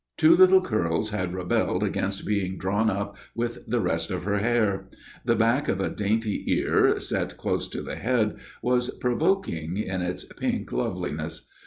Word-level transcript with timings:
Two 0.17 0.35
little 0.35 0.61
curls 0.61 1.11
had 1.11 1.31
rebelled 1.31 1.83
against 1.83 2.25
being 2.25 2.57
drawn 2.57 2.89
up 2.89 3.15
with 3.35 3.63
the 3.69 3.79
rest 3.79 4.09
of 4.09 4.23
her 4.23 4.39
hair. 4.39 4.89
The 5.25 5.35
back 5.35 5.67
of 5.69 5.79
a 5.79 5.91
dainty 5.91 6.43
ear, 6.57 6.99
set 6.99 7.37
close 7.37 7.67
to 7.67 7.83
the 7.83 7.97
head, 7.97 8.37
was 8.63 8.89
provoking 8.97 9.77
in 9.77 10.01
its 10.01 10.25
pink 10.25 10.71
loveliness. 10.71 11.47